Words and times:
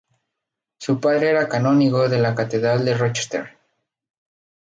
Su 0.79 0.99
padre 0.99 1.29
era 1.29 1.47
canónigo 1.47 2.09
de 2.09 2.17
la 2.17 2.33
catedral 2.33 2.83
de 2.85 2.95
Rochester. 2.97 3.55